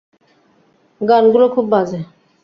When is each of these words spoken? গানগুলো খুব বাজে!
গানগুলো 1.01 1.45
খুব 1.55 1.65
বাজে! 1.73 1.99